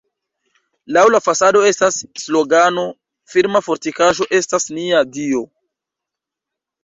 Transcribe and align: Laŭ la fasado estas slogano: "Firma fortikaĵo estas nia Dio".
Laŭ 0.95 1.01
la 1.15 1.19
fasado 1.25 1.59
estas 1.71 1.99
slogano: 2.21 2.85
"Firma 3.33 3.61
fortikaĵo 3.67 4.27
estas 4.39 4.67
nia 4.79 5.03
Dio". 5.19 5.43